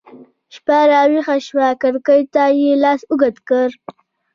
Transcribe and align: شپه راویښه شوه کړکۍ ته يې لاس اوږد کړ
شپه 0.55 0.77
راویښه 0.91 1.35
شوه 1.47 1.67
کړکۍ 1.81 2.21
ته 2.33 2.43
يې 2.59 2.71
لاس 2.83 3.01
اوږد 3.11 3.35
کړ 3.47 3.67